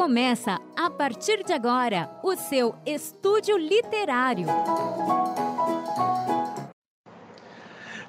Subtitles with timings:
[0.00, 4.46] Começa a partir de agora o seu estúdio literário.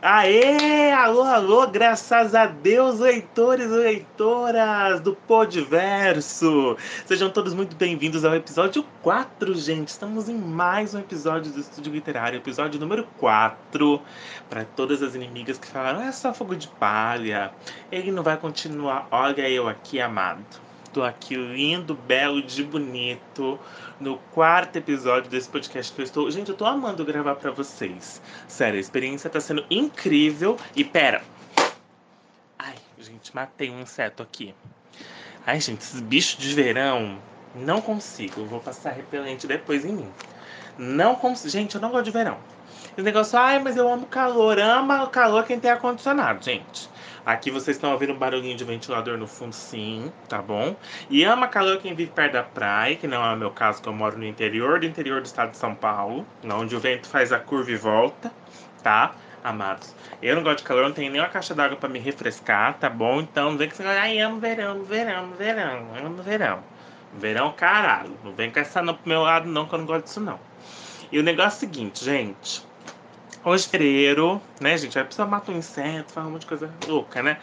[0.01, 0.94] Aê!
[0.94, 6.78] Alô, alô, graças a Deus, leitores e leitoras do Podverso!
[7.06, 9.89] Sejam todos muito bem-vindos ao episódio 4, gente.
[9.89, 14.01] Estamos em mais um episódio do Estúdio Literário, episódio número 4.
[14.49, 17.52] Para todas as inimigas que falaram, é só fogo de palha,
[17.91, 19.09] ele não vai continuar.
[19.12, 20.70] Olha eu aqui, amado.
[20.94, 23.57] Tô aqui lindo, belo, de bonito,
[23.97, 26.29] no quarto episódio desse podcast que eu estou.
[26.29, 28.21] Gente, eu tô amando gravar para vocês.
[28.45, 30.57] Sério, a experiência tá sendo incrível.
[30.75, 31.23] E pera.
[32.59, 34.53] Ai, gente, matei um inseto aqui.
[35.47, 37.17] Ai, gente, esses bichos de verão.
[37.55, 38.41] Não consigo.
[38.41, 40.11] Eu vou passar repelente depois em mim.
[40.77, 41.49] Não consigo.
[41.49, 42.38] Gente, eu não gosto de verão.
[42.94, 44.59] Esse negócio, ai, mas eu amo calor.
[44.59, 46.90] Ama o calor quem tem ar-condicionado, gente.
[47.26, 50.76] Aqui vocês estão ouvindo um barulhinho de ventilador no fundo, sim, tá bom?
[51.09, 53.88] E ama calor quem vive perto da praia, que não é o meu caso, que
[53.88, 57.31] eu moro no interior do interior do estado de São Paulo, onde o vento faz
[57.31, 58.31] a curva e volta,
[58.83, 59.14] tá?
[59.44, 59.95] Amados.
[60.22, 62.89] Eu não gosto de calor, não tenho nem uma caixa d'água para me refrescar, tá
[62.89, 63.22] bom?
[63.22, 66.64] Então vem com esse ai, amo verão, verão, verão, amo verão.
[67.14, 68.17] Verão, caralho.
[68.23, 70.39] Não vem com essa não pro meu lado, não, que eu não gosto disso, não.
[71.11, 72.70] E o negócio é o seguinte, gente.
[73.44, 74.94] Fevereiro, né, gente?
[74.94, 77.38] Vai precisar matar um inseto, falar um monte de coisa louca, né?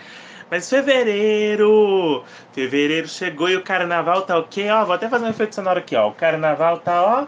[0.51, 2.25] Mas fevereiro!
[2.53, 4.69] Fevereiro chegou e o carnaval tá o quê?
[4.71, 6.09] Ó, vou até fazer um efeito sonoro aqui, ó.
[6.09, 7.27] O carnaval tá, ó.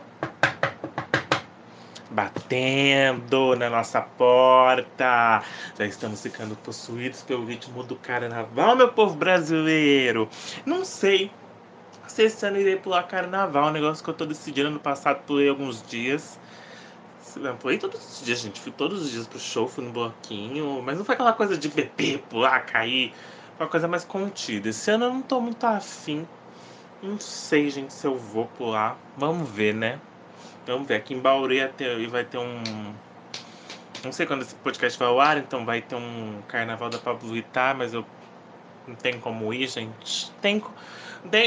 [2.10, 5.42] Batendo na nossa porta.
[5.78, 10.28] Já estamos ficando possuídos pelo ritmo do carnaval, meu povo brasileiro.
[10.64, 11.30] Não sei
[12.06, 15.48] se esse ano irei pular carnaval, um negócio que eu tô decidindo no passado, pulei
[15.48, 16.38] alguns dias.
[17.36, 18.60] Eu fui todos os dias, gente.
[18.60, 20.82] Fui todos os dias pro show, fui no bloquinho.
[20.82, 23.12] Mas não foi aquela coisa de beber, pular, cair.
[23.56, 24.68] Foi uma coisa mais contida.
[24.68, 26.26] Esse ano eu não tô muito afim.
[27.02, 28.98] Não sei, gente, se eu vou pular.
[29.16, 29.98] Vamos ver, né?
[30.66, 30.96] Vamos ver.
[30.96, 31.54] Aqui em Bauru
[32.10, 32.62] vai ter um.
[34.04, 37.32] Não sei quando esse podcast vai ao ar, então vai ter um carnaval da Pablo
[37.32, 38.04] Vittar, mas eu
[38.86, 40.30] não tenho como ir, gente.
[40.40, 40.70] Tem, tem,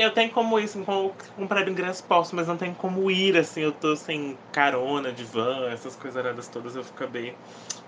[0.03, 3.61] eu tenho como assim, como comprar ingresso posso, mas não tem como ir, assim.
[3.61, 7.35] Eu tô sem carona de van, essas coisas todas, eu acabei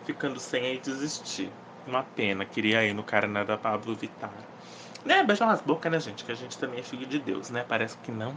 [0.03, 1.51] ficando sem aí desistir.
[1.85, 4.34] Uma pena, queria ir no Carnaval da Pablo Vittar.
[5.06, 6.23] Né, beijar umas bocas, né, gente?
[6.23, 7.63] Que a gente também é filho de Deus, né?
[7.68, 8.35] Parece que não,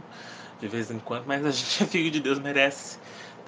[0.61, 2.99] de vez em quando, mas a gente é filho de Deus, merece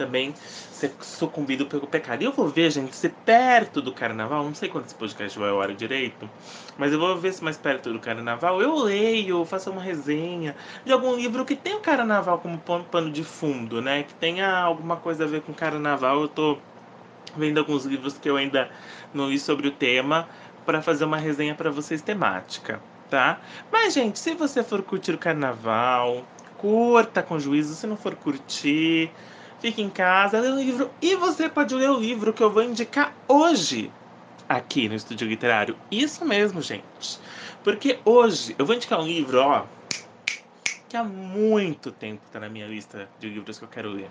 [0.01, 2.23] também ser sucumbido pelo pecado.
[2.23, 5.49] E eu vou ver, gente, se perto do carnaval, não sei quando esse podcast vai
[5.51, 6.27] ao ar direito,
[6.75, 10.91] mas eu vou ver se mais perto do carnaval eu leio, faço uma resenha de
[10.91, 14.03] algum livro que tenha o carnaval como pano de fundo, né?
[14.03, 16.21] Que tenha alguma coisa a ver com carnaval.
[16.21, 16.57] Eu tô
[17.37, 18.69] vendo alguns livros que eu ainda
[19.13, 20.27] não li sobre o tema
[20.65, 23.39] para fazer uma resenha para vocês temática, tá?
[23.71, 26.25] Mas, gente, se você for curtir o carnaval,
[26.57, 27.75] curta com juízo.
[27.75, 29.11] Se não for curtir,
[29.61, 30.91] fique em casa, lê o livro.
[31.01, 33.91] E você pode ler o livro que eu vou indicar hoje
[34.49, 35.77] aqui no Estúdio Literário.
[35.89, 37.19] Isso mesmo, gente.
[37.63, 39.65] Porque hoje eu vou indicar um livro, ó,
[40.89, 44.09] que há muito tempo está na minha lista de livros que eu quero ler.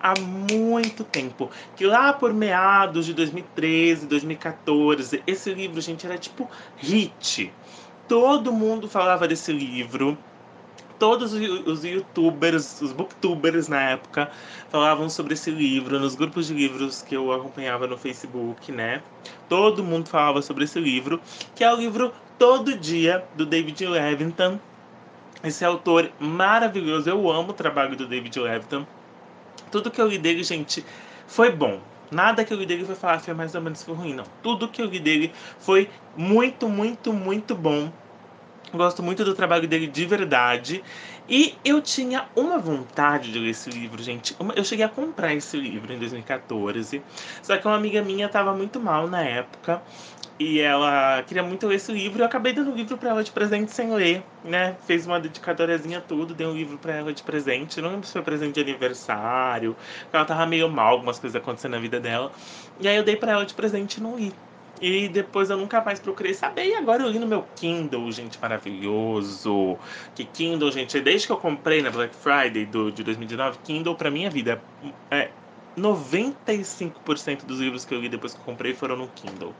[0.00, 1.50] Há muito tempo.
[1.76, 6.48] Que lá por meados de 2013, 2014, esse livro, gente, era tipo
[6.78, 7.52] hit.
[8.08, 10.16] Todo mundo falava desse livro
[11.02, 14.30] todos os youtubers, os booktubers na época,
[14.70, 19.02] falavam sobre esse livro nos grupos de livros que eu acompanhava no Facebook, né?
[19.48, 21.20] Todo mundo falava sobre esse livro,
[21.56, 24.60] que é o livro Todo Dia, do David Levitan.
[25.42, 28.86] Esse autor maravilhoso, eu amo o trabalho do David Levitan.
[29.72, 30.86] Tudo que eu li dele, gente,
[31.26, 31.80] foi bom.
[32.12, 34.24] Nada que eu li dele foi falar foi mais ou menos foi ruim, não.
[34.40, 37.90] Tudo que eu li dele foi muito, muito, muito bom.
[38.74, 40.82] Gosto muito do trabalho dele de verdade.
[41.28, 44.34] E eu tinha uma vontade de ler esse livro, gente.
[44.56, 47.02] Eu cheguei a comprar esse livro em 2014.
[47.42, 49.82] Só que uma amiga minha estava muito mal na época.
[50.38, 52.22] E ela queria muito ler esse livro.
[52.22, 54.76] Eu acabei dando o livro para ela de presente sem ler, né?
[54.86, 57.80] Fez uma dedicatóriazinha tudo, dei um livro para ela de presente.
[57.80, 59.76] Não lembro se foi presente de aniversário.
[60.12, 62.32] Ela tava meio mal, algumas coisas acontecendo na vida dela.
[62.80, 64.32] E aí eu dei para ela de presente e não li.
[64.82, 66.66] E depois eu nunca mais procurei saber.
[66.66, 69.78] E agora eu li no meu Kindle, gente, maravilhoso.
[70.12, 74.10] Que Kindle, gente, desde que eu comprei na Black Friday do, de 2019, Kindle pra
[74.10, 74.66] minha vida
[75.08, 75.36] é
[75.78, 79.56] 95% dos livros que eu li depois que eu comprei foram no Kindle.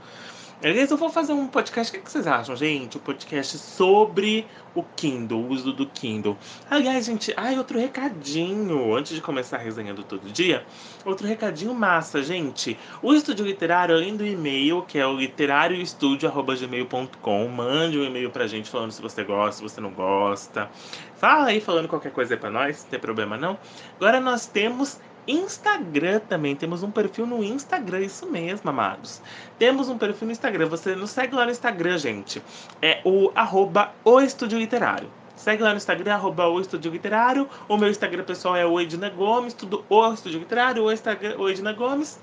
[0.64, 1.96] Aliás, eu vou fazer um podcast.
[1.96, 2.96] O que vocês acham, gente?
[2.96, 6.38] Um podcast sobre o Kindle, o uso do Kindle.
[6.70, 8.94] Aliás, gente, ai, outro recadinho.
[8.94, 10.64] Antes de começar a resenha do todo dia,
[11.04, 12.78] outro recadinho massa, gente.
[13.02, 18.70] O estúdio literário, além do e-mail, que é o literarioestudio.gmail.com, mande um e-mail pra gente
[18.70, 20.70] falando se você gosta, se você não gosta.
[21.16, 23.58] Fala aí falando qualquer coisa aí pra nós, não tem problema não.
[23.96, 26.56] Agora nós temos Instagram também.
[26.56, 29.20] Temos um perfil no Instagram, isso mesmo, amados.
[29.58, 30.66] Temos um perfil no Instagram.
[30.66, 32.42] Você nos segue lá no Instagram, gente.
[32.80, 35.08] É o arroba o Estúdio Literário.
[35.36, 37.48] Segue lá no Instagram, arroba o Estúdio Literário.
[37.68, 41.48] O meu Instagram pessoal é o Edna Gomes, tudo o Estúdio Literário, o, Instagram, o
[41.48, 42.20] Edna Gomes.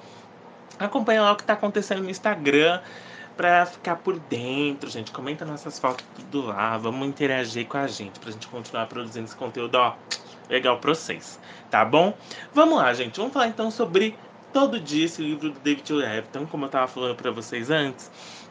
[0.77, 2.79] Acompanha lá o que está acontecendo no Instagram
[3.35, 5.11] para ficar por dentro, gente.
[5.11, 6.77] Comenta nossas fotos tudo lá.
[6.77, 9.95] Vamos interagir com a gente pra gente continuar produzindo esse conteúdo, ó
[10.49, 12.13] legal para vocês, tá bom?
[12.53, 13.17] Vamos lá, gente.
[13.17, 14.15] Vamos falar então sobre
[14.51, 18.09] Todo Dia, esse livro do David Leviton, como eu estava falando para vocês antes.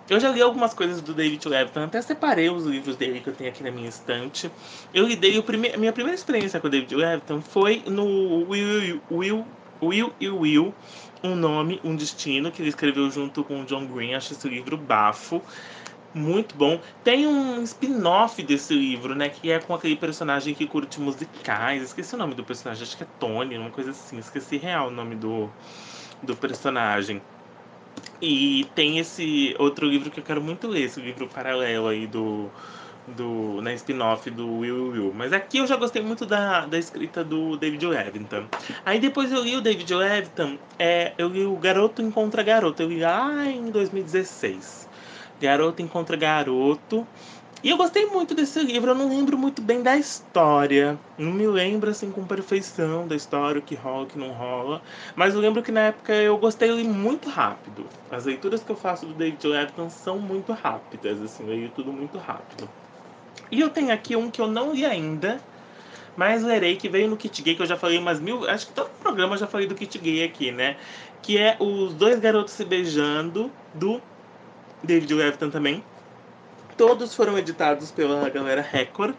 [0.08, 3.34] Eu já li algumas coisas do David Leviton, até separei os livros dele que eu
[3.34, 4.50] tenho aqui na minha estante.
[4.94, 5.76] Eu lidei, o prime...
[5.76, 9.44] minha primeira experiência com o David Leviton foi no Will, Will,
[9.82, 10.74] Will e Will,
[11.22, 14.14] Um Nome, Um Destino, que ele escreveu junto com o John Green.
[14.14, 15.42] Acho esse livro bafo
[16.14, 16.80] muito bom.
[17.04, 19.28] Tem um spin-off desse livro, né?
[19.28, 21.82] Que é com aquele personagem que curte musicais.
[21.82, 24.18] Esqueci o nome do personagem, acho que é Tony, uma coisa assim.
[24.18, 25.50] Esqueci real o nome do,
[26.22, 27.20] do personagem.
[28.20, 32.50] E tem esse outro livro que eu quero muito ler, esse livro paralelo aí do.
[33.16, 35.12] Do, na spin-off do Will Will.
[35.16, 38.44] Mas aqui eu já gostei muito da, da escrita do David Levitan.
[38.84, 42.82] Aí depois eu li o David Levitan, é, eu li o Garoto Encontra Garoto.
[42.82, 44.87] Eu li lá em 2016.
[45.40, 47.06] Garoto encontra garoto.
[47.62, 50.96] E eu gostei muito desse livro, eu não lembro muito bem da história.
[51.18, 54.80] Não me lembro assim com perfeição da história, o que rola, o que não rola.
[55.16, 57.84] Mas eu lembro que na época eu gostei ele muito rápido.
[58.12, 61.92] As leituras que eu faço do David Leviton são muito rápidas, assim, eu leio tudo
[61.92, 62.68] muito rápido.
[63.50, 65.40] E eu tenho aqui um que eu não li ainda,
[66.16, 68.48] mas lerei, que veio no Kit Gay, que eu já falei umas mil.
[68.48, 70.76] Acho que todo programa eu já falei do Kit Gay aqui, né?
[71.22, 74.00] Que é Os Dois Garotos Se Beijando, do
[74.82, 75.82] David Levitan também.
[76.76, 79.14] Todos foram editados pela galera Record.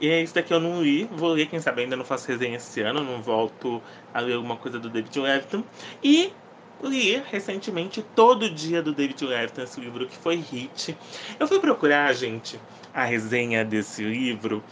[0.00, 1.04] E é isso daqui eu não li.
[1.12, 3.02] Vou ler, quem sabe ainda não faço resenha esse ano.
[3.02, 3.82] Não volto
[4.12, 5.62] a ler alguma coisa do David Levitan.
[6.02, 6.32] E
[6.82, 10.96] li recentemente Todo Dia do David Levitan, esse livro que foi hit.
[11.38, 12.58] Eu fui procurar, gente,
[12.94, 14.62] a resenha desse livro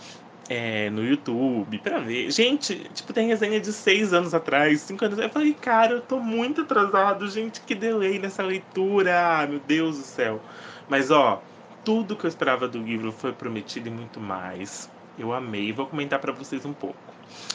[0.48, 2.30] é, no YouTube pra ver.
[2.30, 5.18] Gente, tipo, tem resenha de seis anos atrás, cinco anos.
[5.18, 10.04] Eu falei, cara, eu tô muito atrasado, gente, que delay nessa leitura, meu Deus do
[10.04, 10.40] céu.
[10.88, 11.42] Mas, ó,
[11.84, 14.90] tudo que eu esperava do livro foi prometido e muito mais.
[15.18, 16.96] Eu amei, vou comentar para vocês um pouco.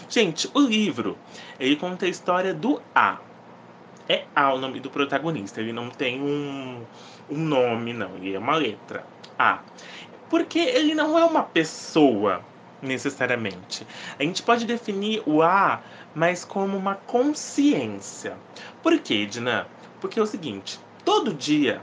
[0.09, 1.17] Gente, o livro,
[1.59, 3.19] ele conta a história do A.
[4.09, 6.83] É A o nome do protagonista, ele não tem um,
[7.29, 9.05] um nome, não, ele é uma letra.
[9.39, 9.59] A.
[10.29, 12.43] Porque ele não é uma pessoa
[12.81, 13.85] necessariamente.
[14.17, 15.81] A gente pode definir o A,
[16.15, 18.37] mas como uma consciência.
[18.81, 19.67] Por quê, Edna?
[19.99, 21.81] Porque é o seguinte: todo dia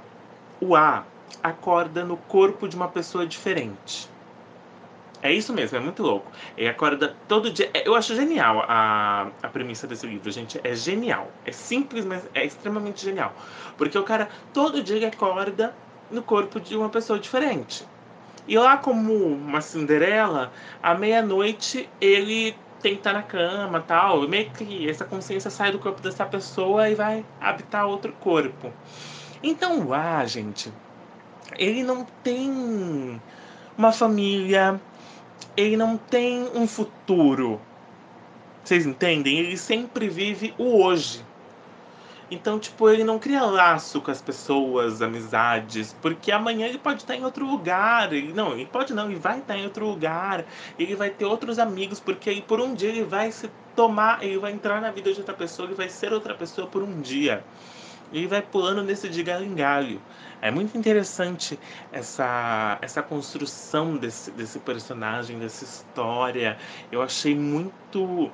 [0.61, 1.05] o A
[1.43, 4.09] acorda no corpo de uma pessoa diferente.
[5.21, 6.31] É isso mesmo, é muito louco.
[6.57, 7.69] Ele acorda todo dia.
[7.75, 10.61] É, eu acho genial a, a premissa desse livro, gente.
[10.63, 11.29] É genial.
[11.45, 13.35] É simples, mas é extremamente genial.
[13.77, 15.75] Porque o cara, todo dia, acorda
[16.11, 17.85] no corpo de uma pessoa diferente.
[18.49, 20.51] E lá, como uma Cinderela,
[20.83, 24.27] à meia-noite ele tem que estar na cama tal.
[24.27, 28.73] Meio que essa consciência sai do corpo dessa pessoa e vai habitar outro corpo.
[29.43, 30.73] Então lá, gente,
[31.59, 33.21] ele não tem
[33.77, 34.81] uma família,
[35.55, 37.61] ele não tem um futuro.
[38.65, 39.39] Vocês entendem?
[39.39, 41.28] Ele sempre vive o hoje.
[42.31, 47.17] Então, tipo, ele não cria laço com as pessoas, amizades, porque amanhã ele pode estar
[47.17, 48.13] em outro lugar.
[48.13, 50.45] Ele, não, ele pode não, ele vai estar em outro lugar.
[50.79, 54.39] Ele vai ter outros amigos, porque ele, por um dia ele vai se tomar, ele
[54.39, 57.43] vai entrar na vida de outra pessoa, ele vai ser outra pessoa por um dia.
[58.13, 60.01] Ele vai pulando nesse de galho em galho.
[60.41, 61.59] É muito interessante
[61.93, 66.57] essa, essa construção desse, desse personagem, dessa história.
[66.93, 68.31] Eu achei muito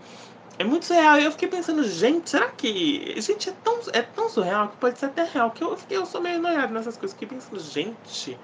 [0.59, 1.19] é muito surreal.
[1.19, 3.21] E eu fiquei pensando, gente, será que.
[3.21, 5.51] Gente, é tão, é tão surreal que pode ser até real.
[5.51, 7.17] Que eu, fiquei, eu sou meio noiado nessas coisas.
[7.19, 8.39] Fiquei pensando, gente,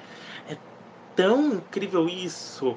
[0.48, 0.56] é
[1.14, 2.76] tão incrível isso.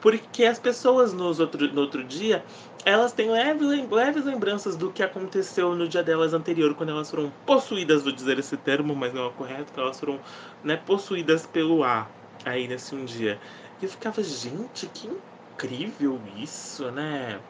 [0.00, 2.44] Porque as pessoas nos outro, no outro dia,
[2.84, 7.32] elas têm leves, leves lembranças do que aconteceu no dia delas anterior, quando elas foram
[7.46, 10.20] possuídas, vou dizer esse termo, mas não é correto, que elas foram
[10.62, 12.10] né, possuídas pelo ar
[12.44, 13.40] aí nesse um dia.
[13.80, 15.08] E eu ficava, gente, que
[15.54, 17.40] incrível isso, né?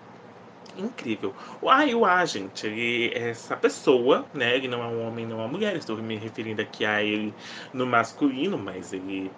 [0.76, 1.35] Incrível.
[1.61, 4.56] O A e o A, gente, ele é essa pessoa, né?
[4.56, 5.76] Ele não é um homem, não é uma mulher.
[5.76, 7.35] Estou me referindo aqui a ele
[7.73, 9.30] no masculino, mas ele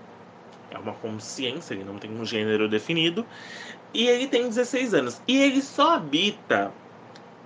[0.70, 3.24] é uma consciência, ele não tem um gênero definido.
[3.92, 5.20] E ele tem 16 anos.
[5.26, 6.72] E ele só habita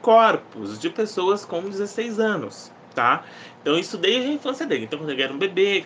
[0.01, 3.25] corpos de pessoas com 16 anos, tá?
[3.63, 4.85] Então isso desde a infância dele.
[4.85, 5.83] Então quando ele era um bebê,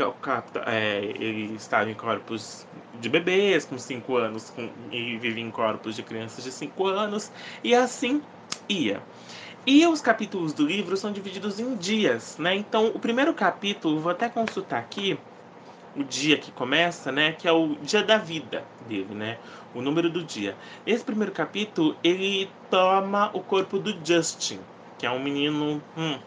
[0.66, 2.66] é, ele estava em corpos
[3.00, 7.30] de bebês com 5 anos com, e vivia em corpos de crianças de 5 anos
[7.62, 8.20] e assim
[8.68, 9.00] ia.
[9.64, 12.56] E os capítulos do livro são divididos em dias, né?
[12.56, 15.16] Então o primeiro capítulo, vou até consultar aqui,
[15.96, 17.32] o dia que começa, né?
[17.32, 19.38] Que é o dia da vida dele, né?
[19.72, 20.56] O número do dia.
[20.84, 24.58] Esse primeiro capítulo, ele toma o corpo do Justin,
[24.98, 25.80] que é um menino.
[25.96, 26.18] Hum,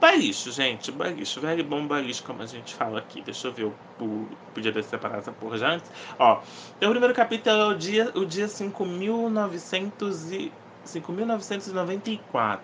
[0.00, 0.90] baixo, gente.
[0.92, 1.40] Baixo.
[1.40, 3.20] Velho bom baixo, como a gente fala aqui.
[3.22, 3.64] Deixa eu ver.
[3.64, 5.90] o podia ter separado essa porra já antes.
[6.18, 6.40] Ó,
[6.76, 10.52] então o primeiro capítulo é o dia, o dia 5900 e
[10.88, 12.58] 5.994.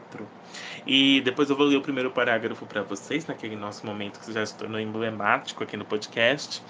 [0.87, 4.45] E depois eu vou ler o primeiro parágrafo para vocês, naquele nosso momento que já
[4.45, 6.63] se tornou emblemático aqui no podcast.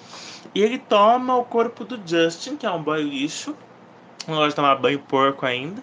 [0.54, 3.56] E ele toma o corpo do Justin, que é um boy lixo,
[4.26, 5.82] não gosta de tomar banho porco ainda,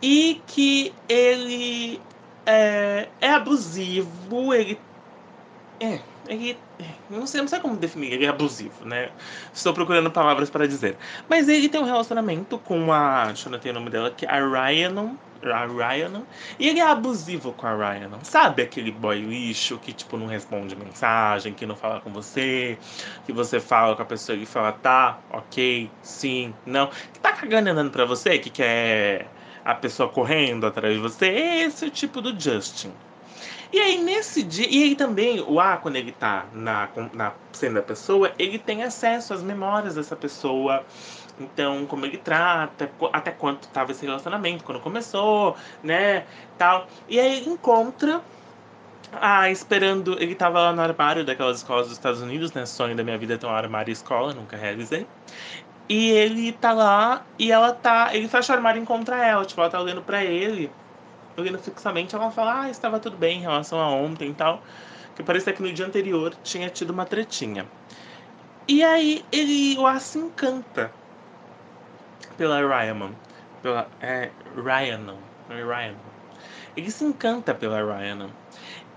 [0.00, 2.00] e que ele
[2.46, 4.78] é, é abusivo, ele.
[5.80, 6.58] É, ele.
[7.10, 9.10] Não sei, não sei como definir, ele é abusivo, né?
[9.52, 10.96] Estou procurando palavras para dizer.
[11.28, 13.26] Mas ele tem um relacionamento com a.
[13.26, 15.16] Deixa eu anotar o nome dela, que é a Ryanon.
[15.42, 16.22] A Ryanon.
[16.58, 18.18] E ele é abusivo com a Ryanon.
[18.22, 22.78] Sabe aquele boy lixo que, tipo, não responde mensagem, que não fala com você,
[23.24, 26.88] que você fala com a pessoa e fala tá, ok, sim, não.
[26.88, 29.35] Que tá cagando andando pra você, que quer
[29.66, 31.26] a pessoa correndo atrás de você.
[31.26, 32.92] Esse é o tipo do Justin.
[33.72, 34.68] E aí, nesse dia.
[34.70, 38.84] E aí também, o A, quando ele tá na, na cena da pessoa, ele tem
[38.84, 40.84] acesso às memórias dessa pessoa.
[41.40, 46.24] Então, como ele trata, até quanto estava esse relacionamento, quando começou, né?
[46.56, 46.86] Tal.
[47.08, 48.22] E aí ele encontra
[49.12, 50.16] ah, esperando.
[50.22, 52.64] Ele tava lá no armário daquelas escolas dos Estados Unidos, né?
[52.66, 55.06] Sonho da minha vida é ter um armário escola, nunca realizei.
[55.88, 58.14] E ele tá lá e ela tá.
[58.14, 59.44] Ele fecha o armário e encontra ela.
[59.44, 60.70] Tipo, ela tá olhando pra ele
[61.40, 64.62] olhando fixamente, ela fala, ah, estava tudo bem em relação a ontem e tal.
[65.14, 67.66] Que parecia que no dia anterior tinha tido uma tretinha.
[68.68, 70.90] E aí ele o se encanta
[72.36, 73.10] pela Ryan.
[73.62, 73.88] Pela.
[74.00, 74.30] É.
[74.56, 75.14] Ryan.
[75.50, 75.94] É Ryan.
[76.76, 78.28] Ele se encanta pela Ryan.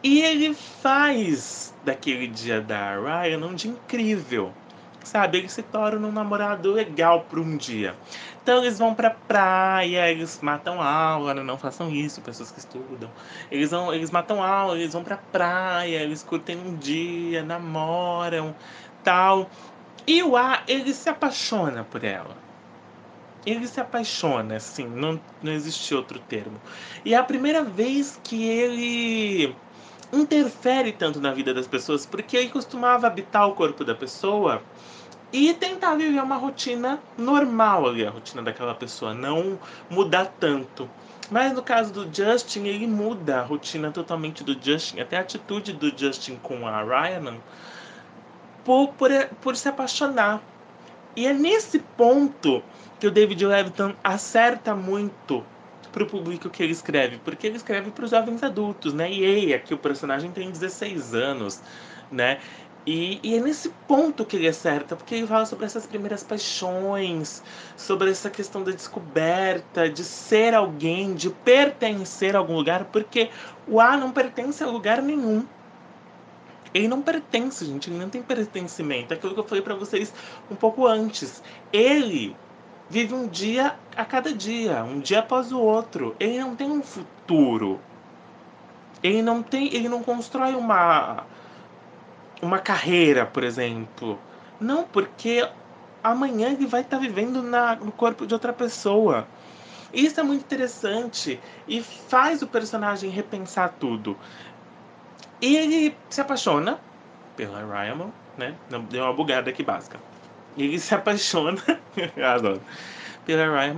[0.03, 4.51] E ele faz daquele dia da Ryan um dia incrível
[5.03, 5.39] sabe?
[5.39, 7.95] Eles se tornam um namorado legal por um dia.
[8.41, 11.43] Então eles vão pra praia, eles matam aula, né?
[11.43, 13.09] não façam isso, pessoas que estudam.
[13.51, 18.55] Eles vão, eles matam aula, eles vão pra praia, eles curtem um dia, namoram,
[19.03, 19.49] tal.
[20.07, 22.35] E o A, ele se apaixona por ela.
[23.45, 26.59] Ele se apaixona, assim, não, não existe outro termo.
[27.05, 29.55] E é a primeira vez que ele
[30.11, 34.61] interfere tanto na vida das pessoas, porque ele costumava habitar o corpo da pessoa
[35.31, 40.89] e tentar viver uma rotina normal ali, a rotina daquela pessoa, não mudar tanto.
[41.29, 45.73] Mas no caso do Justin, ele muda a rotina totalmente do Justin, até a atitude
[45.73, 47.35] do Justin com a Ryan,
[48.65, 50.41] por, por, por se apaixonar.
[51.15, 52.63] E é nesse ponto
[52.99, 55.43] que o David Levitan acerta muito
[55.91, 59.11] pro público que ele escreve, porque ele escreve para os jovens adultos, né?
[59.11, 61.61] E aí, aqui o personagem tem 16 anos,
[62.11, 62.39] né?
[62.85, 67.43] E, e, é nesse ponto que ele acerta, porque ele fala sobre essas primeiras paixões,
[67.75, 73.29] sobre essa questão da descoberta, de ser alguém, de pertencer a algum lugar, porque
[73.67, 75.45] o A não pertence a lugar nenhum.
[76.73, 79.13] Ele não pertence, gente, ele não tem pertencimento.
[79.13, 80.13] É aquilo que eu falei para vocês
[80.49, 81.43] um pouco antes.
[81.73, 82.35] Ele
[82.89, 86.15] vive um dia a cada dia, um dia após o outro.
[86.19, 87.79] Ele não tem um futuro.
[89.03, 91.25] Ele não tem, ele não constrói uma
[92.41, 94.17] uma carreira, por exemplo.
[94.59, 95.47] Não, porque
[96.01, 99.27] amanhã ele vai estar tá vivendo na, no corpo de outra pessoa.
[99.93, 101.37] Isso é muito interessante
[101.67, 104.15] e faz o personagem repensar tudo.
[105.41, 106.79] E ele se apaixona
[107.35, 108.55] pela Ryan, né?
[108.89, 109.99] Deu uma bugada aqui básica.
[110.57, 111.61] Ele se apaixona,
[112.23, 112.61] adoro,
[113.25, 113.77] Ryan.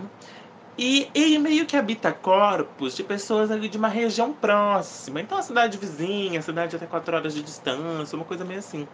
[0.78, 5.20] E ele meio que habita corpos de pessoas ali de uma região próxima.
[5.22, 8.88] Então, a cidade vizinha, a cidade até 4 horas de distância, uma coisa meio assim.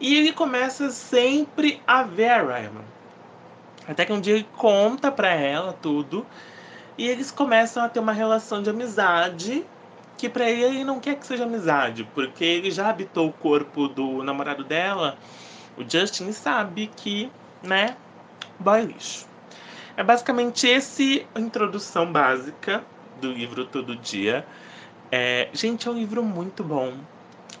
[0.00, 2.82] E ele começa sempre a ver a Ryan.
[3.88, 6.26] Até que um dia ele conta pra ela tudo.
[6.98, 9.64] E eles começam a ter uma relação de amizade.
[10.18, 12.04] Que pra ele, ele não quer que seja amizade.
[12.14, 15.16] Porque ele já habitou o corpo do namorado dela.
[15.78, 17.30] O Justin sabe que,
[17.62, 17.96] né,
[18.58, 19.24] boy lixo.
[19.96, 22.84] É basicamente esse a introdução básica
[23.20, 24.46] do livro Todo Dia.
[25.10, 26.92] É, gente, é um livro muito bom.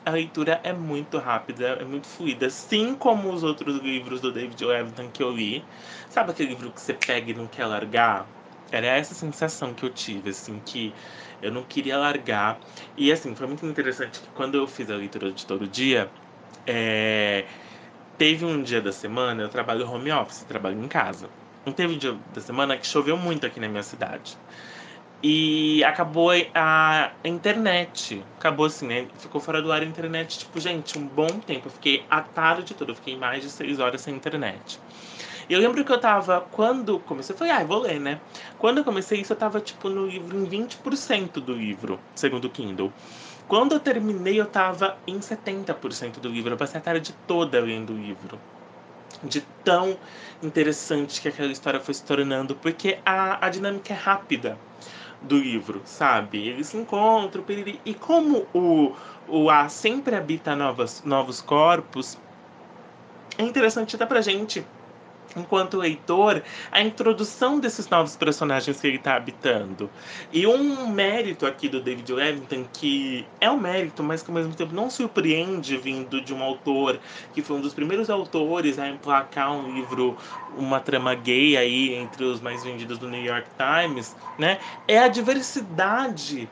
[0.04, 4.62] A leitura é muito rápida, é muito fluida, assim como os outros livros do David
[4.64, 5.64] Levitan que eu li.
[6.10, 8.26] Sabe aquele livro que você pega e não quer largar?
[8.70, 10.94] Era essa sensação que eu tive, assim, que
[11.40, 12.60] eu não queria largar.
[12.96, 16.12] E assim, foi muito interessante que quando eu fiz a leitura de todo dia,
[16.66, 17.46] é...
[18.18, 21.30] teve um dia da semana, eu trabalho home office, trabalho em casa.
[21.66, 24.38] Não teve dia da semana que choveu muito aqui na minha cidade.
[25.22, 28.30] E acabou a internet.
[28.38, 29.08] Acabou assim, né?
[29.16, 31.68] Ficou fora do ar a internet, tipo, gente, um bom tempo.
[31.68, 34.80] Eu fiquei a tarde toda, eu fiquei mais de seis horas sem internet.
[35.48, 38.22] E eu lembro que eu tava, quando comecei, eu falei, ah, vou ler, né?
[38.58, 42.50] Quando eu comecei isso, eu tava, tipo, no livro, em 20% do livro, segundo o
[42.52, 42.94] Kindle.
[43.46, 46.52] Quando eu terminei, eu tava em 70% do livro.
[46.54, 48.44] Eu passei a tarde toda lendo o livro.
[49.28, 49.98] De tão
[50.42, 54.58] interessante que aquela história foi se tornando, porque a, a dinâmica é rápida
[55.20, 56.46] do livro, sabe?
[56.48, 57.44] Eles se encontram,
[57.84, 58.94] e como o,
[59.26, 62.16] o A sempre habita novas, novos corpos,
[63.38, 64.64] é interessante até pra gente
[65.34, 69.90] enquanto leitor, a introdução desses novos personagens que ele está habitando.
[70.32, 74.54] E um mérito aqui do David Levitan, que é um mérito, mas que ao mesmo
[74.54, 76.98] tempo não surpreende vindo de um autor
[77.34, 80.16] que foi um dos primeiros autores a emplacar um livro,
[80.56, 84.58] uma trama gay aí entre os mais vendidos do New York Times, né?
[84.86, 86.48] É a diversidade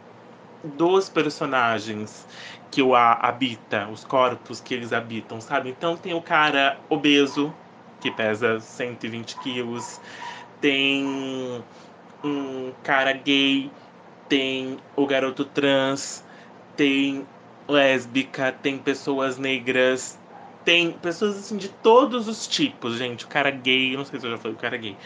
[0.64, 2.26] dos personagens
[2.70, 5.70] que o habita, os corpos que eles habitam, sabe?
[5.70, 7.54] Então tem o cara obeso,
[8.04, 9.98] que pesa 120 quilos,
[10.60, 11.64] tem
[12.22, 13.70] um cara gay,
[14.28, 16.22] tem o garoto trans,
[16.76, 17.26] tem
[17.66, 20.18] lésbica, tem pessoas negras,
[20.66, 23.24] tem pessoas assim de todos os tipos, gente.
[23.24, 24.98] O cara gay, não sei se eu já falei o cara gay.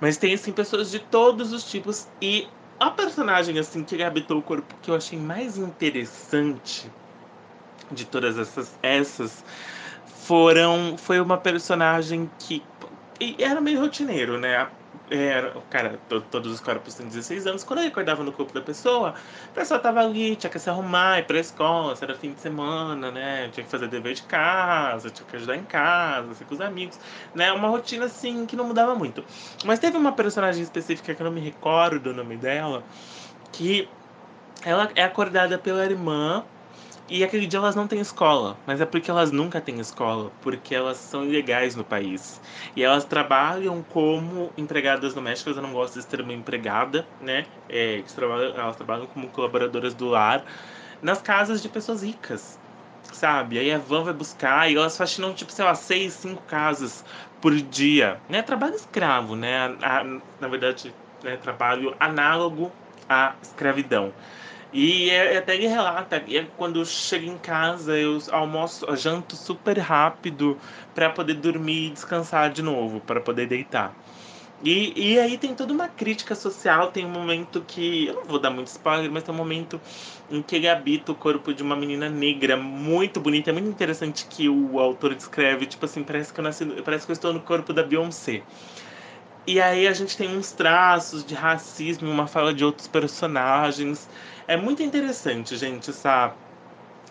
[0.00, 2.46] Mas tem assim pessoas de todos os tipos e
[2.78, 6.88] a personagem assim que habitou o corpo que eu achei mais interessante
[7.90, 9.44] de todas essas essas
[10.24, 12.62] foram foi uma personagem que
[13.38, 14.66] era meio rotineiro, né?
[15.10, 15.98] Era, o cara,
[16.30, 17.62] todos os corpos têm 16 anos.
[17.62, 21.18] Quando ele acordava no corpo da pessoa, a pessoa tava ali, tinha que se arrumar,
[21.18, 23.50] ir pra escola, era fim de semana, né?
[23.52, 26.98] Tinha que fazer dever de casa, tinha que ajudar em casa, ser com os amigos,
[27.34, 27.52] né?
[27.52, 29.22] Uma rotina assim que não mudava muito.
[29.64, 32.82] Mas teve uma personagem específica que eu não me recordo o nome dela,
[33.52, 33.86] que
[34.64, 36.42] ela é acordada pela irmã
[37.08, 40.74] e aquele dia elas não têm escola, mas é porque elas nunca têm escola, porque
[40.74, 42.40] elas são ilegais no país.
[42.74, 47.46] E elas trabalham como empregadas domésticas, eu não gosto desse termo empregada, né?
[47.68, 50.44] É, elas, trabalham, elas trabalham como colaboradoras do lar
[51.02, 52.58] nas casas de pessoas ricas,
[53.12, 53.58] sabe?
[53.58, 57.04] Aí a van vai buscar e elas faxinam, tipo, sei lá, seis, cinco casas
[57.40, 58.18] por dia.
[58.28, 58.42] Né?
[58.42, 59.58] Trabalho escravo, né?
[59.82, 60.04] A, a,
[60.40, 61.36] na verdade, né?
[61.36, 62.72] trabalho análogo
[63.08, 64.14] à escravidão.
[64.74, 69.78] E é, até ele relata, é quando chego em casa, eu almoço, eu janto super
[69.78, 70.58] rápido
[70.92, 73.96] para poder dormir e descansar de novo, para poder deitar.
[74.60, 78.40] E, e aí tem toda uma crítica social, tem um momento que, eu não vou
[78.40, 79.80] dar muito spoiler, mas tem um momento
[80.28, 84.26] em que ele habita o corpo de uma menina negra muito bonita, é muito interessante
[84.26, 87.42] que o autor descreve, tipo assim, parece que eu nasci, parece que eu estou no
[87.42, 88.44] corpo da Beyoncé.
[89.46, 94.08] E aí a gente tem uns traços de racismo, uma fala de outros personagens.
[94.46, 96.34] É muito interessante, gente, essa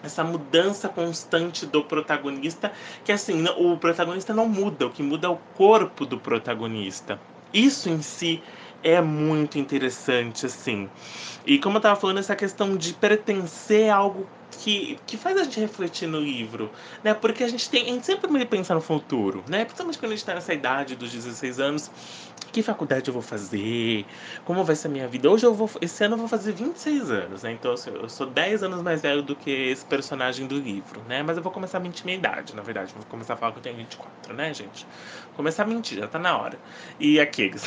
[0.03, 2.73] essa mudança constante do protagonista,
[3.05, 7.17] que assim, o protagonista não muda, o que muda é o corpo do protagonista.
[7.53, 8.43] Isso em si
[8.83, 10.89] é muito interessante, assim.
[11.45, 15.43] E como eu tava falando, essa questão de pertencer a algo que, que faz a
[15.43, 16.71] gente refletir no livro,
[17.03, 17.13] né?
[17.13, 19.65] Porque a gente tem, a gente sempre pensa no futuro, né?
[19.65, 21.91] Principalmente quando a gente tá nessa idade dos 16 anos,
[22.51, 24.05] que faculdade eu vou fazer?
[24.45, 25.29] Como vai ser a minha vida?
[25.29, 27.51] Hoje eu vou, esse ano eu vou fazer 26 anos, né?
[27.51, 31.23] Então assim, eu sou 10 anos mais velho do que esse personagem do livro, né?
[31.23, 32.93] Mas eu vou começar a mentir minha idade, na verdade.
[32.93, 34.85] Vou começar a falar que eu tenho 24, né, gente?
[35.27, 36.59] Vou começar a mentir, já tá na hora.
[36.99, 37.63] E aqueles.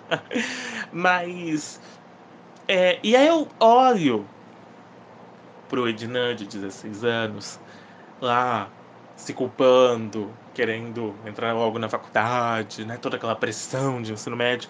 [0.90, 1.78] Mas.
[2.66, 4.26] É, e aí eu olho
[5.70, 7.60] pro Ednan de 16 anos,
[8.20, 8.68] lá
[9.16, 12.96] se culpando, querendo entrar logo na faculdade, né?
[12.96, 14.68] Toda aquela pressão de ensino médio.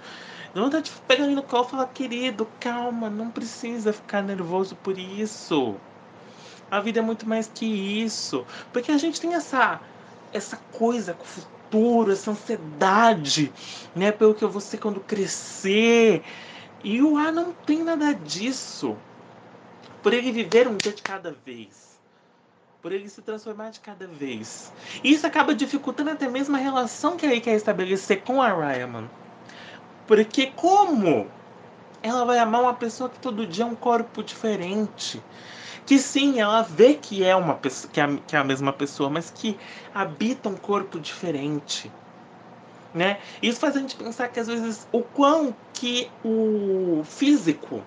[0.55, 4.77] Dá vontade de pegar ele no colo e falar, querido, calma, não precisa ficar nervoso
[4.77, 5.75] por isso.
[6.71, 8.45] A vida é muito mais que isso.
[8.73, 9.81] Porque a gente tem essa,
[10.33, 13.53] essa coisa com o futuro, essa ansiedade,
[13.95, 14.13] né?
[14.13, 16.23] Pelo que eu vou ser quando crescer.
[16.85, 18.97] E o A não tem nada disso
[20.03, 21.99] por ele viver um dia de cada vez,
[22.83, 24.73] por ele se transformar de cada vez.
[25.05, 29.09] E isso acaba dificultando até mesmo a relação que ele quer estabelecer com a Ryaman.
[30.07, 31.29] Porque como
[32.03, 35.23] ela vai amar uma pessoa que todo dia é um corpo diferente?
[35.87, 39.11] Que sim, ela vê que é uma pessoa, que é, que é a mesma pessoa,
[39.11, 39.59] mas que
[39.95, 41.91] habita um corpo diferente.
[42.95, 43.21] Né?
[43.43, 47.83] Isso faz a gente pensar que às vezes o quão que o físico,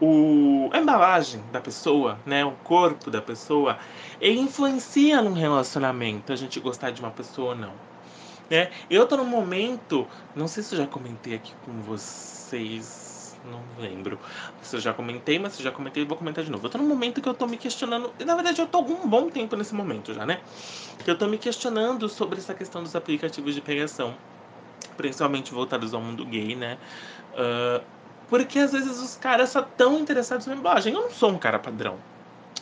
[0.00, 3.78] o, a embalagem da pessoa, né, o corpo da pessoa,
[4.20, 7.72] ele influencia num relacionamento, a gente gostar de uma pessoa ou não.
[8.50, 8.70] Né?
[8.90, 14.18] Eu tô num momento, não sei se eu já comentei aqui com vocês, não lembro
[14.62, 16.66] se eu já comentei, mas se eu já comentei, vou comentar de novo.
[16.66, 19.08] Eu tô num momento que eu tô me questionando, e na verdade eu tô algum
[19.08, 20.40] bom tempo nesse momento já, né?
[21.04, 24.14] Que eu tô me questionando sobre essa questão dos aplicativos de pegação,
[24.96, 26.78] principalmente voltados ao mundo gay, né?
[27.32, 27.93] Uh,
[28.34, 30.92] porque às vezes os caras só tão interessados na embalagem.
[30.92, 31.96] Eu não sou um cara padrão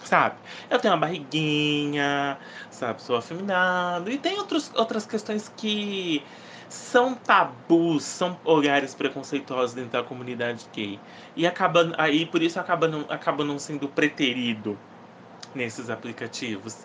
[0.04, 0.34] sabe?
[0.68, 2.36] Eu tenho uma barriguinha,
[2.70, 3.00] sabe?
[3.00, 4.10] Sou afeminado.
[4.10, 6.22] E tem outros, outras questões que
[6.68, 11.00] são tabus, são olhares preconceituosos dentro da comunidade gay.
[11.34, 14.78] E acaba, aí por isso acaba não, acaba não sendo preterido
[15.54, 16.76] nesses aplicativos.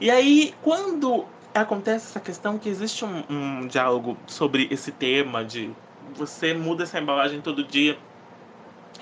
[0.00, 1.24] E aí, quando
[1.54, 5.70] acontece essa questão que existe um, um diálogo sobre esse tema de
[6.16, 7.96] você muda essa embalagem todo dia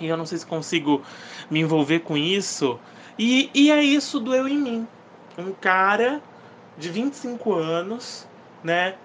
[0.00, 1.02] e eu não sei se consigo
[1.50, 2.78] me envolver com isso,
[3.18, 4.86] e, e é isso do eu em mim.
[5.38, 6.20] Um cara
[6.78, 8.26] de 25 anos,
[8.64, 8.96] né?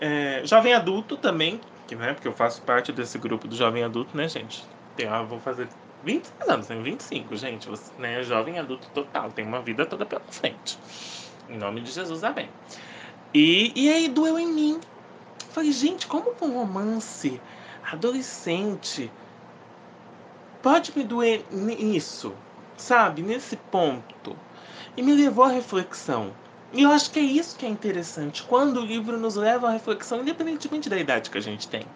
[0.00, 4.16] É, jovem adulto também, que, né, porque eu faço parte desse grupo do jovem adulto,
[4.16, 4.64] né, gente?
[4.94, 5.68] Tem, ah, vou fazer
[6.04, 7.68] 20 anos, tenho 25, gente.
[7.68, 10.78] Você, né, jovem adulto total, tem uma vida toda pela frente.
[11.48, 12.48] Em nome de Jesus, amém.
[13.34, 14.80] E, e aí doeu em mim.
[15.50, 17.40] Falei, gente, como um romance
[17.90, 19.10] adolescente
[20.68, 22.34] pode me doer nisso?
[22.76, 24.36] sabe, nesse ponto.
[24.94, 26.30] E me levou à reflexão.
[26.74, 29.70] E eu acho que é isso que é interessante, quando o livro nos leva à
[29.70, 31.86] reflexão, independentemente da idade que a gente tem.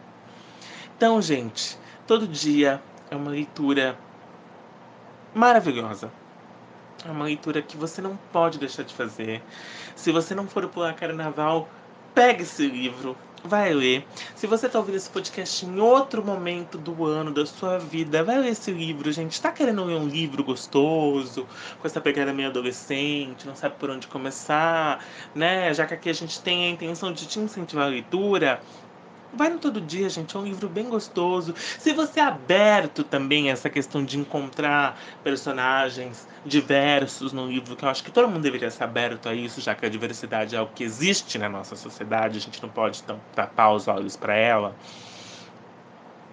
[0.96, 3.98] Então, gente, todo dia é uma leitura
[5.35, 6.11] maravilhosa.
[7.04, 9.42] É uma leitura que você não pode deixar de fazer.
[9.94, 11.68] Se você não for pular carnaval,
[12.14, 14.07] pegue esse livro, vai ler.
[14.35, 18.38] Se você está ouvindo esse podcast em outro momento do ano, da sua vida, vai
[18.38, 19.33] ler esse livro, gente.
[19.33, 21.46] Está querendo ler um livro gostoso,
[21.81, 25.72] com essa pegada meio adolescente, não sabe por onde começar, né?
[25.74, 28.61] Já que aqui a gente tem a intenção de te incentivar a leitura,
[29.35, 31.55] Vai no Todo Dia, gente, é um livro bem gostoso.
[31.57, 37.83] Se você é aberto também a essa questão de encontrar personagens diversos no livro, que
[37.83, 40.59] eu acho que todo mundo deveria ser aberto a isso, já que a diversidade é
[40.59, 44.35] algo que existe na nossa sociedade, a gente não pode então, tapar os olhos para
[44.35, 44.77] ela.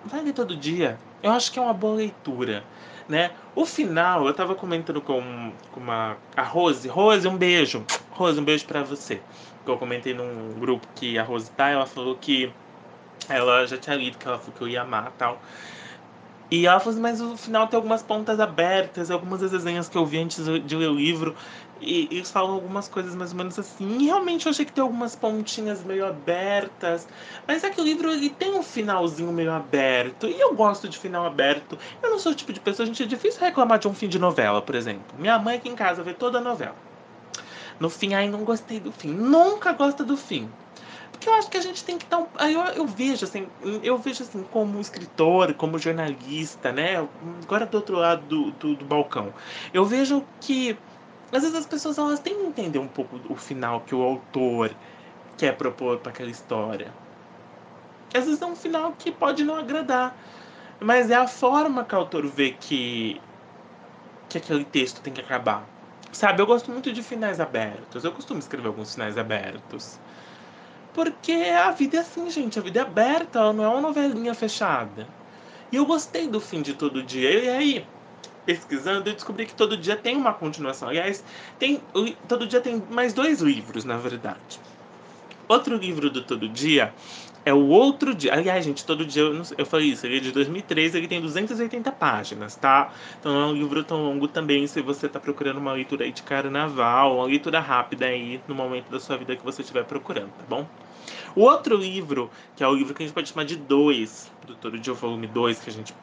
[0.04, 1.00] Vai ler todo dia.
[1.24, 2.66] Eu acho que é uma boa leitura.
[3.08, 3.32] Né?
[3.56, 6.88] O final, eu tava comentando com, com uma, a Rose.
[6.90, 7.86] Rose, um beijo.
[8.12, 9.22] Rose, um beijo para você.
[9.66, 12.52] Eu comentei num grupo que a Rose tá, ela falou que
[13.30, 15.42] ela já tinha lido que ela falou que eu ia amar tal.
[16.52, 19.96] E ela falou assim, mas o final tem algumas pontas abertas, algumas das desenhas que
[19.96, 21.36] eu vi antes de ler o livro,
[21.80, 24.00] e eles falam algumas coisas mais ou menos assim.
[24.00, 27.08] E realmente eu achei que tem algumas pontinhas meio abertas.
[27.48, 30.28] Mas é que o livro ele tem um finalzinho meio aberto.
[30.28, 31.78] E eu gosto de final aberto.
[32.02, 34.20] Eu não sou o tipo de pessoa, gente, é difícil reclamar de um fim de
[34.20, 35.15] novela, por exemplo.
[35.18, 36.76] Minha mãe aqui em casa vê toda a novela.
[37.80, 39.10] No fim, aí não gostei do fim.
[39.10, 40.50] Nunca gosta do fim.
[41.20, 42.18] Porque eu acho que a gente tem que estar.
[42.18, 43.46] Um, eu, eu vejo, assim,
[43.84, 46.96] eu vejo assim, como escritor, como jornalista, né?
[47.44, 49.34] Agora do outro lado do, do, do balcão.
[49.74, 50.78] Eu vejo que
[51.32, 54.74] às vezes as pessoas elas têm que entender um pouco o final que o autor
[55.38, 56.94] quer propor para aquela história.
[58.14, 60.16] Às vezes é um final que pode não agradar,
[60.80, 63.22] mas é a forma que o autor vê que
[64.30, 65.68] que aquele texto tem que acabar.
[66.12, 68.04] Sabe, eu gosto muito de finais abertos.
[68.04, 70.00] Eu costumo escrever alguns finais abertos.
[71.00, 72.60] Porque a vida é assim, gente.
[72.60, 75.08] A vida é aberta, ela não é uma novelinha fechada.
[75.72, 77.32] E eu gostei do fim de todo dia.
[77.32, 77.86] E aí,
[78.46, 80.90] pesquisando, eu descobri que todo dia tem uma continuação.
[80.90, 81.24] Aliás,
[81.58, 81.82] tem,
[82.28, 84.60] todo dia tem mais dois livros, na verdade.
[85.48, 86.94] Outro livro do Todo Dia
[87.46, 88.34] é o Outro Dia.
[88.34, 91.94] Aliás, gente, todo dia eu, eu falei isso, ele é de 2013, ele tem 280
[91.94, 92.92] páginas, tá?
[93.20, 96.12] Então não é um livro tão longo também se você está procurando uma leitura aí
[96.12, 100.30] de carnaval, uma leitura rápida aí no momento da sua vida que você estiver procurando,
[100.38, 100.68] tá bom?
[101.36, 104.56] O outro livro, que é o livro que a gente pode chamar de dois, do
[104.56, 105.94] Todo Dia, o volume 2, que a gente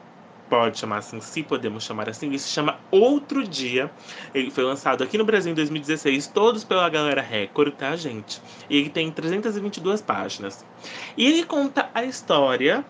[0.49, 3.91] pode chamar assim, se podemos chamar assim, ele se chama Outro Dia.
[4.33, 8.41] Ele foi lançado aqui no Brasil em 2016, todos pela galera Record, tá, gente?
[8.69, 10.65] E ele tem 322 páginas.
[11.15, 12.85] E ele conta a história,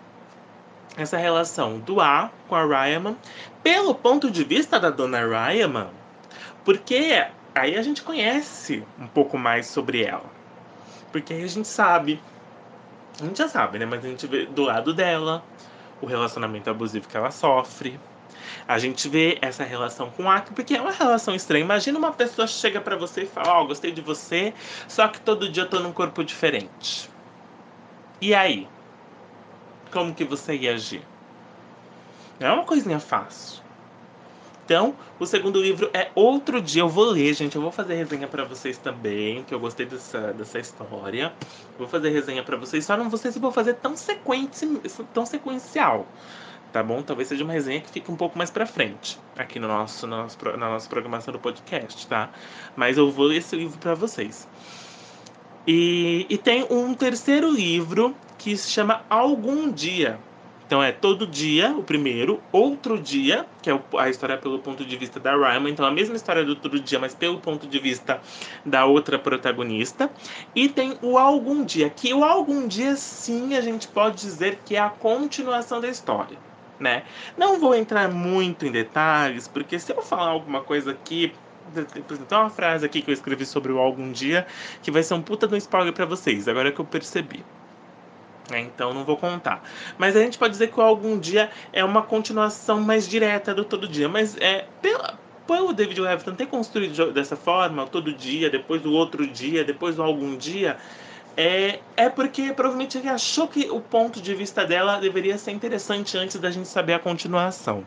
[0.95, 3.15] essa relação do A com a Ryaman,
[3.63, 5.89] pelo ponto de vista da dona Ryaman,
[6.63, 10.36] porque aí a gente conhece um pouco mais sobre ela.
[11.11, 12.21] Porque aí a gente sabe
[13.21, 13.85] A gente já sabe, né?
[13.85, 15.43] Mas a gente vê do lado dela
[16.01, 17.99] o relacionamento abusivo que ela sofre.
[18.67, 21.63] A gente vê essa relação com o Aki, porque é uma relação estranha.
[21.63, 24.53] Imagina uma pessoa chega para você e fala: Ó, oh, gostei de você,
[24.87, 27.09] só que todo dia eu tô num corpo diferente.
[28.21, 28.67] E aí?
[29.91, 31.07] Como que você ia agir?
[32.39, 33.66] Não é uma coisinha fácil.
[34.67, 36.81] Então, o segundo livro é Outro Dia.
[36.81, 37.55] Eu vou ler, gente.
[37.55, 41.31] Eu vou fazer resenha para vocês também, que eu gostei dessa, dessa história.
[41.79, 42.83] Vou fazer resenha para vocês.
[42.83, 44.67] Só não sei se vou fazer tão, sequência,
[45.13, 46.05] tão sequencial.
[46.73, 47.01] Tá bom?
[47.01, 50.17] Talvez seja uma resenha que fique um pouco mais pra frente aqui no nosso, no
[50.17, 52.29] nosso, na nossa programação do podcast, tá?
[52.75, 54.49] Mas eu vou ler esse livro para vocês.
[55.65, 60.19] E, e tem um terceiro livro que se chama Algum Dia
[60.67, 64.97] então é todo dia, o primeiro, outro dia, que é a história pelo ponto de
[64.97, 68.19] vista da Ryman, então a mesma história do todo dia, mas pelo ponto de vista
[68.65, 70.11] da outra protagonista.
[70.53, 74.75] E tem o algum dia, que o algum dia sim a gente pode dizer que
[74.75, 76.37] é a continuação da história.
[76.77, 77.03] Né?
[77.37, 81.33] Não vou entrar muito em detalhes, porque se eu falar alguma coisa aqui,
[81.73, 84.45] tem uma frase aqui que eu escrevi sobre o algum dia
[84.83, 87.43] que vai ser um puta um spoiler para vocês, agora que eu percebi.
[88.51, 89.61] É, então não vou contar.
[89.97, 93.65] Mas a gente pode dizer que o Algum Dia é uma continuação mais direta do
[93.65, 94.07] Todo Dia.
[94.07, 99.25] Mas é pela, pelo David Levitan ter construído dessa forma, todo dia, depois do outro
[99.25, 100.77] dia, depois do algum dia,
[101.37, 106.17] é, é porque provavelmente ele achou que o ponto de vista dela deveria ser interessante
[106.17, 107.85] antes da gente saber a continuação.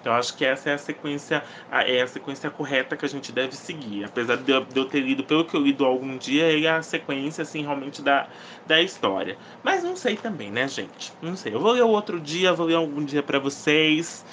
[0.00, 3.56] Então acho que essa é a sequência, é a sequência correta que a gente deve
[3.56, 4.04] seguir.
[4.04, 6.80] Apesar de eu, de eu ter lido, pelo que eu lido algum dia, é a
[6.80, 8.28] sequência assim realmente da,
[8.66, 9.36] da história.
[9.64, 11.12] Mas não sei também, né, gente?
[11.20, 11.52] Não sei.
[11.52, 14.24] Eu vou ler outro dia, vou ler algum dia para vocês.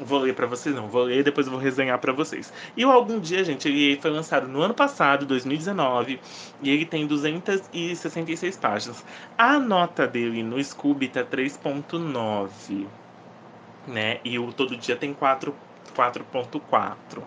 [0.00, 0.88] Vou ler para vocês, não.
[0.88, 2.52] Vou ler depois vou resenhar para vocês.
[2.76, 6.18] E o Algum Dia, gente, ele foi lançado no ano passado, 2019,
[6.62, 9.04] e ele tem 266 páginas.
[9.36, 12.86] A nota dele no Scooby tá 3.9,
[13.86, 14.18] né?
[14.24, 17.22] E o Todo Dia tem 4.4.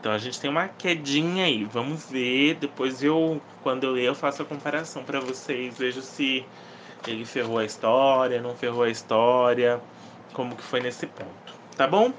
[0.00, 1.64] Então a gente tem uma quedinha aí.
[1.64, 2.54] Vamos ver.
[2.54, 5.76] Depois eu, quando eu ler, eu faço a comparação para vocês.
[5.76, 6.46] Vejo se
[7.06, 9.80] ele ferrou a história, não ferrou a história,
[10.32, 12.12] como que foi nesse ponto tá bom?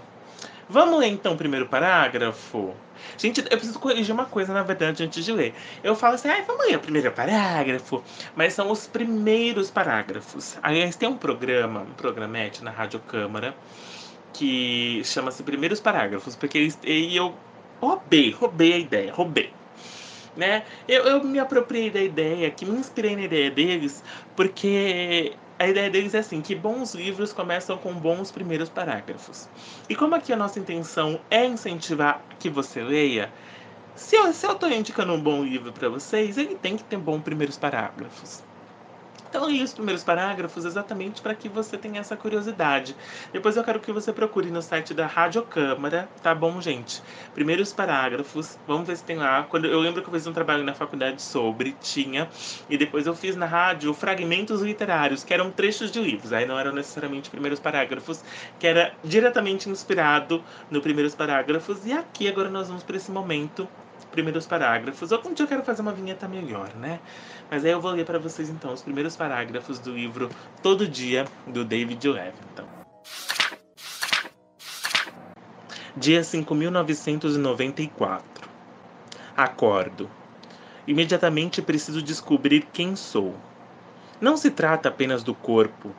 [0.67, 2.73] Vamos ler então o primeiro parágrafo?
[3.15, 5.53] Gente, eu preciso corrigir uma coisa, na verdade, antes de ler.
[5.83, 8.03] Eu falo assim, ah, vamos ler o primeiro parágrafo,
[8.35, 10.57] mas são os primeiros parágrafos.
[10.63, 13.53] Aliás, tem um programa, um programete na Rádio Câmara,
[14.33, 17.35] que chama-se Primeiros Parágrafos, porque eles, e eu
[17.79, 19.53] roubei, roubei a ideia, roubei.
[20.35, 20.63] Né?
[20.87, 24.03] Eu, eu me apropriei da ideia, que me inspirei na ideia deles,
[24.35, 29.47] porque a ideia deles é assim, que bons livros começam com bons primeiros parágrafos.
[29.87, 33.31] E como aqui a nossa intenção é incentivar que você leia,
[33.93, 37.59] se eu estou indicando um bom livro para vocês, ele tem que ter bons primeiros
[37.59, 38.43] parágrafos.
[39.31, 42.93] Então, li os primeiros parágrafos exatamente para que você tenha essa curiosidade.
[43.31, 47.01] Depois eu quero que você procure no site da Rádio Câmara, tá bom, gente?
[47.33, 49.43] Primeiros parágrafos, vamos ver se tem lá.
[49.43, 52.27] Quando eu lembro que eu fiz um trabalho na faculdade sobre, tinha,
[52.69, 56.59] e depois eu fiz na rádio fragmentos literários, que eram trechos de livros, aí não
[56.59, 58.21] eram necessariamente primeiros parágrafos,
[58.59, 61.85] que era diretamente inspirado no primeiros parágrafos.
[61.85, 63.65] E aqui agora nós vamos para esse momento
[64.05, 65.11] primeiros parágrafos.
[65.11, 66.99] Algum dia eu quero fazer uma vinheta melhor, né?
[67.49, 70.29] Mas aí eu vou ler para vocês então os primeiros parágrafos do livro
[70.61, 72.65] Todo Dia, do David Leviton.
[75.95, 78.49] Dia 5994.
[79.35, 80.09] Acordo.
[80.87, 83.35] Imediatamente preciso descobrir quem sou.
[84.19, 85.95] Não se trata apenas do corpo,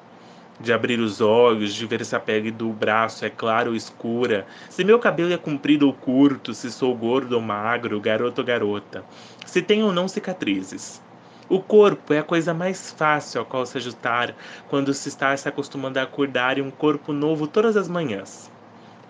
[0.60, 4.46] de abrir os olhos, de ver se a pele do braço é clara ou escura,
[4.68, 9.04] se meu cabelo é comprido ou curto, se sou gordo ou magro, garoto ou garota,
[9.44, 11.02] se tenho ou não cicatrizes.
[11.48, 14.34] O corpo é a coisa mais fácil a qual se ajustar
[14.68, 18.50] quando se está se acostumando a acordar em um corpo novo todas as manhãs.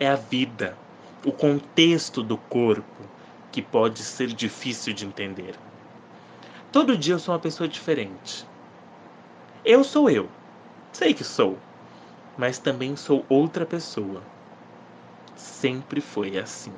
[0.01, 0.77] É a vida,
[1.25, 3.05] o contexto do corpo,
[3.53, 5.55] que pode ser difícil de entender.
[6.73, 8.47] Todo dia eu sou uma pessoa diferente.
[9.65, 10.29] Eu sou eu
[10.93, 11.59] Sei que sou,
[12.37, 14.23] mas também sou outra pessoa.
[15.35, 16.73] Sempre foi assim.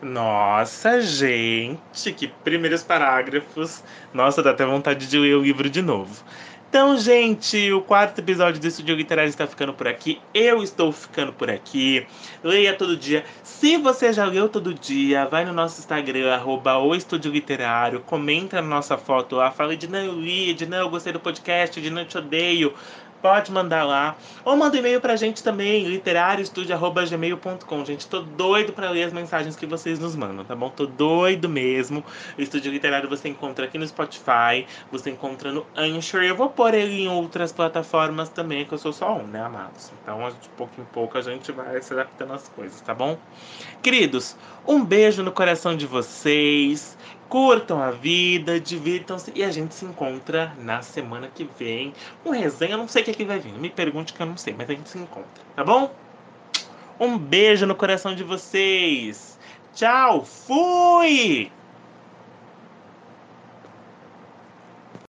[0.00, 3.82] Nossa, gente, que primeiros parágrafos.
[4.14, 6.24] Nossa, dá até vontade de ler o livro de novo.
[6.70, 10.20] Então, gente, o quarto episódio do Estúdio Literário está ficando por aqui.
[10.34, 12.06] Eu estou ficando por aqui.
[12.44, 13.24] Leia todo dia.
[13.42, 18.60] Se você já leu todo dia, vai no nosso Instagram, arroba o Estúdio Literário, comenta
[18.60, 21.80] na nossa foto lá, fala de não eu li, de não eu gostei do podcast,
[21.80, 22.74] de não te odeio.
[23.22, 24.16] Pode mandar lá.
[24.44, 27.84] Ou manda um e-mail pra gente também, literarioestudio.gmail.com.
[27.84, 30.70] Gente, tô doido pra ler as mensagens que vocês nos mandam, tá bom?
[30.70, 32.04] Tô doido mesmo.
[32.36, 36.22] O Estúdio Literário você encontra aqui no Spotify, você encontra no Anchor.
[36.22, 39.92] Eu vou pôr ele em outras plataformas também, que eu sou só um, né, amados?
[40.02, 43.18] Então, de pouco em pouco, a gente vai se adaptando às coisas, tá bom?
[43.82, 46.97] Queridos, um beijo no coração de vocês.
[47.28, 51.92] Curtam a vida, divirtam-se e a gente se encontra na semana que vem.
[52.24, 53.52] Um resenha, não sei o que, é que vai vir.
[53.52, 55.92] Me pergunte que eu não sei, mas a gente se encontra, tá bom?
[56.98, 59.38] Um beijo no coração de vocês.
[59.74, 61.52] Tchau, fui!